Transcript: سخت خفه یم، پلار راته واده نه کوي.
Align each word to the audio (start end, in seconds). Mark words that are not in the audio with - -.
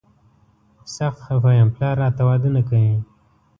سخت 0.95 1.19
خفه 1.25 1.51
یم، 1.57 1.69
پلار 1.75 1.95
راته 2.03 2.21
واده 2.27 2.49
نه 2.55 2.61
کوي. 2.69 2.93